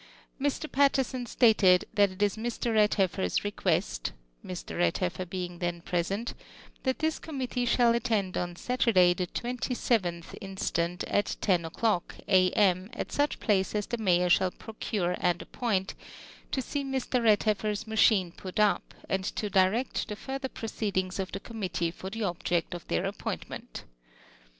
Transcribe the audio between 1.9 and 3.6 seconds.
th.at it is Mr. Redheffer's